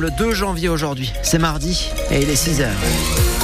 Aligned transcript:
Le 0.00 0.10
2 0.10 0.32
janvier 0.32 0.70
aujourd'hui, 0.70 1.12
c'est 1.22 1.38
mardi 1.38 1.90
et 2.10 2.22
il 2.22 2.30
est 2.30 2.34
6 2.34 2.62
heures. 2.62 3.41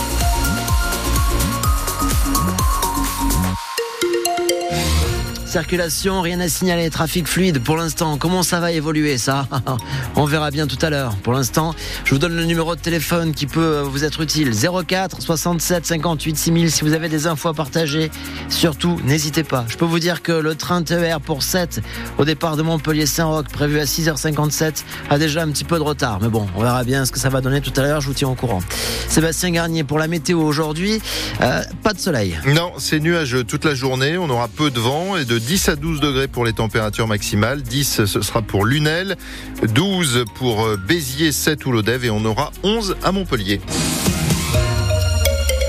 Circulation, 5.48 6.20
rien 6.20 6.40
à 6.40 6.48
signaler, 6.48 6.90
trafic 6.90 7.26
fluide 7.26 7.62
pour 7.62 7.78
l'instant. 7.78 8.18
Comment 8.18 8.42
ça 8.42 8.60
va 8.60 8.70
évoluer 8.70 9.16
ça 9.16 9.48
On 10.16 10.26
verra 10.26 10.50
bien 10.50 10.66
tout 10.66 10.76
à 10.82 10.90
l'heure. 10.90 11.16
Pour 11.16 11.32
l'instant, 11.32 11.74
je 12.04 12.10
vous 12.10 12.18
donne 12.18 12.36
le 12.36 12.44
numéro 12.44 12.76
de 12.76 12.80
téléphone 12.80 13.32
qui 13.32 13.46
peut 13.46 13.80
vous 13.80 14.04
être 14.04 14.20
utile. 14.20 14.52
04 14.52 15.22
67 15.22 15.86
58 15.86 16.36
6000 16.36 16.70
si 16.70 16.84
vous 16.84 16.92
avez 16.92 17.08
des 17.08 17.26
infos 17.26 17.48
à 17.48 17.54
partager. 17.54 18.10
Surtout, 18.50 19.00
n'hésitez 19.06 19.42
pas. 19.42 19.64
Je 19.68 19.78
peux 19.78 19.86
vous 19.86 19.98
dire 19.98 20.20
que 20.20 20.32
le 20.32 20.54
train 20.54 20.82
TER 20.82 21.18
pour 21.18 21.42
7 21.42 21.80
au 22.18 22.26
départ 22.26 22.58
de 22.58 22.62
Montpellier-Saint-Roch 22.62 23.48
prévu 23.50 23.80
à 23.80 23.84
6h57 23.84 24.84
a 25.08 25.18
déjà 25.18 25.40
un 25.42 25.48
petit 25.50 25.64
peu 25.64 25.78
de 25.78 25.82
retard. 25.82 26.18
Mais 26.20 26.28
bon, 26.28 26.46
on 26.56 26.62
verra 26.62 26.84
bien 26.84 27.06
ce 27.06 27.10
que 27.10 27.18
ça 27.18 27.30
va 27.30 27.40
donner 27.40 27.62
tout 27.62 27.72
à 27.78 27.80
l'heure. 27.80 28.02
Je 28.02 28.08
vous 28.08 28.14
tiens 28.14 28.28
au 28.28 28.34
courant. 28.34 28.60
Sébastien 29.08 29.50
Garnier 29.50 29.82
pour 29.82 29.98
la 29.98 30.08
météo 30.08 30.42
aujourd'hui. 30.42 31.00
Euh, 31.40 31.62
pas 31.82 31.94
de 31.94 32.00
soleil. 32.00 32.38
Non, 32.46 32.72
c'est 32.76 33.00
nuageux 33.00 33.44
toute 33.44 33.64
la 33.64 33.74
journée. 33.74 34.18
On 34.18 34.28
aura 34.28 34.48
peu 34.48 34.70
de 34.70 34.78
vent 34.78 35.16
et 35.16 35.24
de 35.24 35.37
10 35.38 35.68
à 35.70 35.76
12 35.76 36.00
degrés 36.00 36.28
pour 36.28 36.44
les 36.44 36.52
températures 36.52 37.06
maximales. 37.06 37.62
10, 37.62 38.04
ce 38.04 38.22
sera 38.22 38.42
pour 38.42 38.64
Lunel. 38.64 39.16
12 39.62 40.24
pour 40.36 40.64
euh, 40.64 40.76
Béziers, 40.76 41.32
7 41.32 41.64
ou 41.66 41.72
Lodève. 41.72 42.04
Et 42.04 42.10
on 42.10 42.24
aura 42.24 42.50
11 42.62 42.96
à 43.02 43.12
Montpellier. 43.12 43.60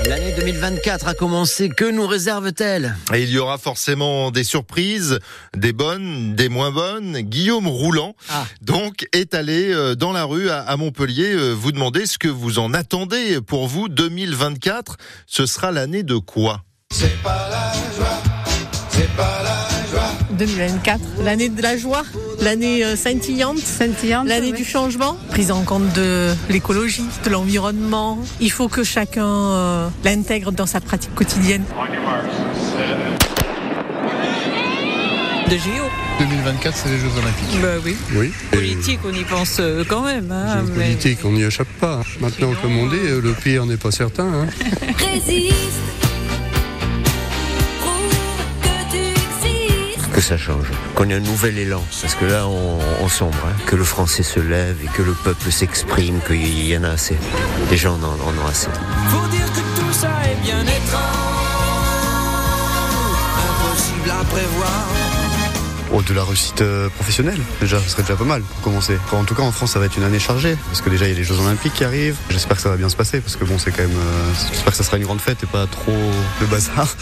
L'année 0.08 0.32
2024 0.36 1.06
a 1.08 1.14
commencé. 1.14 1.68
Que 1.68 1.88
nous 1.88 2.06
réserve-t-elle? 2.06 2.96
Et 3.14 3.22
il 3.22 3.30
y 3.30 3.38
aura 3.38 3.58
forcément 3.58 4.30
des 4.32 4.42
surprises, 4.42 5.20
des 5.56 5.72
bonnes, 5.72 6.34
des 6.34 6.48
moins 6.48 6.72
bonnes. 6.72 7.20
Guillaume 7.20 7.68
Roulant, 7.68 8.16
Ah. 8.28 8.44
donc, 8.60 9.06
est 9.12 9.34
allé 9.34 9.70
euh, 9.72 9.94
dans 9.94 10.10
la 10.12 10.24
rue 10.24 10.50
à 10.50 10.76
Montpellier 10.76 11.32
euh, 11.32 11.52
vous 11.52 11.70
demander 11.70 12.06
ce 12.06 12.18
que 12.18 12.28
vous 12.28 12.58
en 12.58 12.74
attendez 12.74 13.40
pour 13.40 13.68
vous 13.68 13.88
2024. 13.88 14.96
Ce 15.26 15.46
sera 15.46 15.70
l'année 15.70 16.02
de 16.02 16.16
quoi? 16.16 16.64
2024, 20.40 21.00
l'année 21.22 21.50
de 21.50 21.60
la 21.60 21.76
joie, 21.76 22.02
l'année 22.40 22.82
euh, 22.82 22.96
scintillante, 22.96 23.58
Scintillante, 23.58 24.26
l'année 24.26 24.52
oui. 24.52 24.56
du 24.58 24.64
changement, 24.64 25.18
prise 25.28 25.50
en 25.50 25.62
compte 25.64 25.92
de 25.92 26.30
l'écologie, 26.48 27.04
de 27.24 27.28
l'environnement. 27.30 28.18
Il 28.40 28.50
faut 28.50 28.68
que 28.68 28.82
chacun 28.82 29.26
euh, 29.26 29.88
l'intègre 30.02 30.50
dans 30.50 30.64
sa 30.64 30.80
pratique 30.80 31.14
quotidienne. 31.14 31.62
De 35.50 35.56
géo 35.56 35.84
2024, 36.20 36.74
c'est 36.76 36.88
les 36.88 36.98
Jeux 36.98 37.10
Olympiques. 37.18 37.60
Bah 37.60 37.68
oui. 37.84 37.96
Oui. 38.14 38.32
Politique, 38.50 39.00
on 39.04 39.12
y 39.12 39.24
pense 39.24 39.56
euh, 39.60 39.84
quand 39.86 40.02
même. 40.02 40.30
hein, 40.32 40.62
mais- 40.68 40.84
Politique, 40.94 41.18
on 41.24 41.32
n'y 41.32 41.42
échappe 41.42 41.68
pas. 41.80 42.00
Maintenant, 42.20 42.52
comme 42.62 42.78
on 42.78 42.86
dit, 42.88 42.96
euh, 43.04 43.20
le 43.20 43.32
pire 43.32 43.66
n'est 43.66 43.76
pas 43.76 43.90
certain. 43.90 44.24
hein. 44.26 44.46
Résiste. 44.98 45.54
Que 50.20 50.26
ça 50.26 50.36
change, 50.36 50.66
qu'on 50.94 51.08
ait 51.08 51.14
un 51.14 51.20
nouvel 51.20 51.56
élan, 51.56 51.82
parce 52.02 52.14
que 52.14 52.26
là 52.26 52.46
on, 52.46 52.78
on 53.02 53.08
sombre, 53.08 53.38
hein. 53.46 53.52
que 53.64 53.74
le 53.74 53.84
français 53.84 54.22
se 54.22 54.38
lève 54.38 54.76
et 54.84 54.88
que 54.88 55.00
le 55.00 55.12
peuple 55.12 55.50
s'exprime, 55.50 56.20
qu'il 56.26 56.66
y 56.66 56.76
en 56.76 56.84
a 56.84 56.90
assez. 56.90 57.16
Les 57.70 57.78
gens 57.78 57.94
en, 57.94 58.04
en 58.04 58.44
ont 58.44 58.46
assez. 58.46 58.68
Faut 59.08 59.26
dire 59.28 59.46
que 59.46 59.80
tout 59.80 59.92
ça 59.92 60.10
est 60.24 60.36
bien 60.44 60.60
étrange, 60.60 61.00
impossible 63.48 64.10
à 64.10 64.24
prévoir. 64.24 64.70
Oh, 65.92 66.02
de 66.02 66.12
la 66.14 66.22
réussite 66.22 66.60
euh, 66.60 66.88
professionnelle, 66.90 67.40
déjà, 67.60 67.80
ce 67.80 67.88
serait 67.88 68.02
déjà 68.02 68.14
pas 68.14 68.24
mal 68.24 68.42
pour 68.42 68.60
commencer. 68.60 68.96
En 69.12 69.24
tout 69.24 69.34
cas, 69.34 69.42
en 69.42 69.50
France, 69.52 69.72
ça 69.72 69.78
va 69.78 69.86
être 69.86 69.96
une 69.96 70.04
année 70.04 70.20
chargée, 70.20 70.56
parce 70.68 70.82
que 70.82 70.90
déjà, 70.90 71.06
il 71.06 71.12
y 71.12 71.14
a 71.14 71.16
les 71.16 71.24
Jeux 71.24 71.40
Olympiques 71.40 71.72
qui 71.74 71.84
arrivent. 71.84 72.16
J'espère 72.28 72.56
que 72.58 72.62
ça 72.62 72.68
va 72.68 72.76
bien 72.76 72.88
se 72.90 72.94
passer, 72.96 73.20
parce 73.20 73.36
que 73.36 73.44
bon, 73.44 73.58
c'est 73.58 73.70
quand 73.72 73.82
même. 73.82 73.90
euh, 73.96 74.32
J'espère 74.52 74.72
que 74.72 74.76
ça 74.76 74.84
sera 74.84 74.98
une 74.98 75.04
grande 75.04 75.20
fête 75.20 75.42
et 75.42 75.46
pas 75.46 75.66
trop 75.66 75.96
le 76.40 76.46
bazar. 76.46 76.94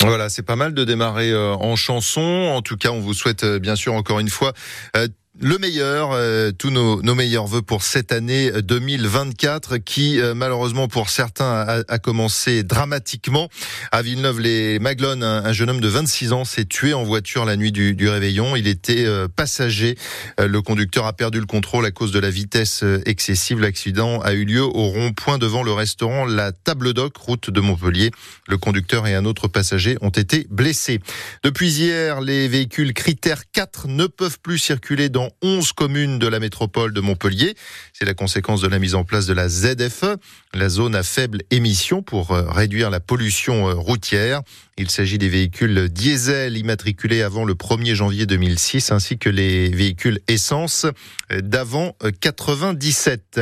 Voilà, 0.00 0.28
c'est 0.28 0.42
pas 0.42 0.56
mal 0.56 0.74
de 0.74 0.84
démarrer 0.84 1.30
euh, 1.30 1.54
en 1.54 1.74
chanson. 1.76 2.20
En 2.20 2.62
tout 2.62 2.76
cas, 2.76 2.90
on 2.90 3.00
vous 3.00 3.14
souhaite 3.14 3.44
euh, 3.44 3.58
bien 3.58 3.76
sûr 3.76 3.94
encore 3.94 4.20
une 4.20 4.28
fois 4.28 4.52
euh, 4.96 5.08
le 5.40 5.58
meilleur, 5.58 6.10
euh, 6.12 6.50
tous 6.50 6.70
nos, 6.70 7.00
nos 7.02 7.14
meilleurs 7.14 7.46
vœux 7.46 7.62
pour 7.62 7.82
cette 7.82 8.12
année 8.12 8.50
2024 8.50 9.78
qui 9.78 10.20
euh, 10.20 10.34
malheureusement 10.34 10.88
pour 10.88 11.10
certains 11.10 11.44
a, 11.44 11.82
a 11.86 11.98
commencé 11.98 12.62
dramatiquement. 12.64 13.48
À 13.92 14.02
Villeneuve-les-Maglones, 14.02 15.22
un, 15.22 15.44
un 15.44 15.52
jeune 15.52 15.70
homme 15.70 15.80
de 15.80 15.88
26 15.88 16.32
ans 16.32 16.44
s'est 16.44 16.64
tué 16.64 16.94
en 16.94 17.04
voiture 17.04 17.44
la 17.44 17.56
nuit 17.56 17.72
du, 17.72 17.94
du 17.94 18.08
réveillon. 18.08 18.56
Il 18.56 18.66
était 18.66 19.04
euh, 19.04 19.28
passager. 19.28 19.96
Euh, 20.40 20.48
le 20.48 20.62
conducteur 20.62 21.06
a 21.06 21.12
perdu 21.12 21.38
le 21.38 21.46
contrôle 21.46 21.86
à 21.86 21.90
cause 21.90 22.12
de 22.12 22.18
la 22.18 22.30
vitesse 22.30 22.82
euh, 22.82 23.00
excessive. 23.06 23.60
L'accident 23.60 24.20
a 24.20 24.32
eu 24.32 24.44
lieu 24.44 24.62
au 24.62 24.88
rond-point 24.88 25.38
devant 25.38 25.62
le 25.62 25.72
restaurant 25.72 26.24
La 26.24 26.52
Table 26.52 26.94
d'Oc, 26.94 27.16
route 27.16 27.50
de 27.50 27.60
Montpellier. 27.60 28.10
Le 28.48 28.58
conducteur 28.58 29.06
et 29.06 29.14
un 29.14 29.24
autre 29.24 29.48
passager 29.48 29.96
ont 30.00 30.10
été 30.10 30.46
blessés. 30.50 31.00
Depuis 31.44 31.70
hier, 31.70 32.20
les 32.20 32.48
véhicules 32.48 32.92
critères 32.92 33.50
4 33.52 33.88
ne 33.88 34.06
peuvent 34.06 34.38
plus 34.40 34.58
circuler 34.58 35.08
dans 35.08 35.27
11 35.42 35.72
communes 35.72 36.18
de 36.18 36.26
la 36.26 36.40
métropole 36.40 36.92
de 36.92 37.00
Montpellier. 37.00 37.54
C'est 37.92 38.04
la 38.04 38.14
conséquence 38.14 38.60
de 38.60 38.68
la 38.68 38.78
mise 38.78 38.94
en 38.94 39.04
place 39.04 39.26
de 39.26 39.32
la 39.32 39.48
ZFE, 39.48 40.16
la 40.54 40.68
zone 40.68 40.94
à 40.94 41.02
faible 41.02 41.42
émission 41.50 42.02
pour 42.02 42.32
euh, 42.32 42.50
réduire 42.50 42.90
la 42.90 43.00
pollution 43.00 43.68
euh, 43.68 43.74
routière. 43.74 44.42
Il 44.78 44.90
s'agit 44.90 45.18
des 45.18 45.28
véhicules 45.28 45.88
diesel 45.88 46.56
immatriculés 46.56 47.22
avant 47.22 47.44
le 47.44 47.54
1er 47.54 47.94
janvier 47.94 48.26
2006 48.26 48.92
ainsi 48.92 49.18
que 49.18 49.28
les 49.28 49.70
véhicules 49.70 50.20
essence 50.28 50.86
euh, 51.32 51.40
d'avant 51.40 51.96
euh, 52.04 52.12
97. 52.12 53.40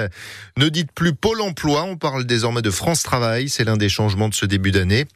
Ne 0.57 0.69
dites 0.71 0.93
plus 0.93 1.15
Pôle 1.15 1.43
emploi, 1.43 1.85
on 1.85 1.97
parle 1.97 2.25
désormais 2.25 2.63
de 2.63 2.71
France 2.71 3.03
Travail. 3.03 3.51
C'est 3.51 3.65
l'un 3.65 3.77
des 3.77 3.91
changements 3.91 4.31
de 4.31 4.35
ce 4.35 4.47
début 4.47 4.71
d'année. 4.71 5.07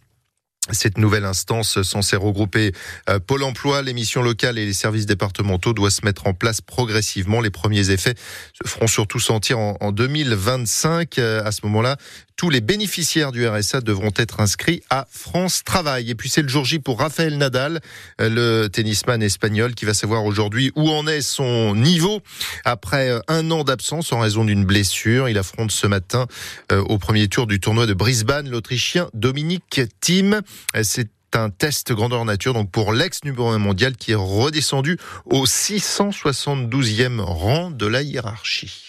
Cette 0.72 0.98
nouvelle 0.98 1.24
instance 1.24 1.82
censée 1.82 2.16
regrouper 2.16 2.72
euh, 3.08 3.18
Pôle 3.18 3.42
emploi, 3.42 3.82
les 3.82 3.92
missions 3.92 4.22
locales 4.22 4.58
et 4.58 4.66
les 4.66 4.72
services 4.72 5.06
départementaux 5.06 5.72
doit 5.72 5.90
se 5.90 6.04
mettre 6.04 6.26
en 6.26 6.34
place 6.34 6.60
progressivement. 6.60 7.40
Les 7.40 7.50
premiers 7.50 7.90
effets 7.90 8.14
se 8.52 8.68
feront 8.68 8.86
surtout 8.86 9.20
sentir 9.20 9.58
en, 9.58 9.76
en 9.80 9.92
2025. 9.92 11.18
Euh, 11.18 11.42
à 11.44 11.52
ce 11.52 11.60
moment-là, 11.64 11.96
tous 12.36 12.50
les 12.50 12.60
bénéficiaires 12.60 13.32
du 13.32 13.46
RSA 13.46 13.82
devront 13.82 14.12
être 14.16 14.40
inscrits 14.40 14.82
à 14.88 15.06
France 15.10 15.62
Travail. 15.64 16.10
Et 16.10 16.14
puis 16.14 16.28
c'est 16.28 16.42
le 16.42 16.48
jour 16.48 16.64
J 16.64 16.78
pour 16.78 17.00
Raphaël 17.00 17.36
Nadal, 17.36 17.80
euh, 18.20 18.28
le 18.30 18.68
tennisman 18.68 19.22
espagnol 19.22 19.74
qui 19.74 19.84
va 19.84 19.94
savoir 19.94 20.24
aujourd'hui 20.24 20.72
où 20.74 20.88
en 20.90 21.06
est 21.06 21.20
son 21.20 21.74
niveau 21.74 22.20
après 22.64 23.20
un 23.28 23.50
an 23.50 23.64
d'absence 23.64 24.12
en 24.12 24.20
raison 24.20 24.44
d'une 24.44 24.64
blessure. 24.64 25.28
Il 25.28 25.36
affronte 25.36 25.70
ce 25.70 25.86
matin 25.86 26.26
au 26.70 26.98
premier 26.98 27.28
tour 27.28 27.46
du 27.46 27.60
tournoi 27.60 27.86
de 27.86 27.94
Brisbane 27.94 28.48
l'Autrichien 28.48 29.08
Dominique 29.14 29.80
Thiem. 30.00 30.40
Euh, 30.76 30.82
C'est 30.82 31.10
un 31.32 31.50
test 31.50 31.92
grandeur 31.92 32.24
nature 32.24 32.54
donc 32.54 32.70
pour 32.70 32.92
l'ex 32.92 33.22
numéro 33.24 33.50
1 33.50 33.58
mondial 33.58 33.96
qui 33.96 34.12
est 34.12 34.16
redescendu 34.16 34.98
au 35.26 35.46
672e 35.46 37.20
rang 37.20 37.70
de 37.70 37.86
la 37.86 38.02
hiérarchie. 38.02 38.78